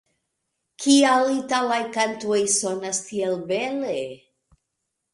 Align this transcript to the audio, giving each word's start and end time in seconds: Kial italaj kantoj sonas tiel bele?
Kial 0.85 1.29
italaj 1.33 1.79
kantoj 1.99 2.41
sonas 2.57 3.05
tiel 3.13 3.39
bele? 3.55 4.03